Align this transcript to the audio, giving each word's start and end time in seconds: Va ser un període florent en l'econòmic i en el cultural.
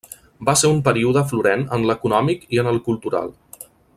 Va 0.47 0.53
ser 0.61 0.71
un 0.75 0.79
període 0.87 1.23
florent 1.33 1.67
en 1.77 1.85
l'econòmic 1.91 2.49
i 2.57 2.63
en 2.65 2.73
el 2.75 2.83
cultural. 2.89 3.33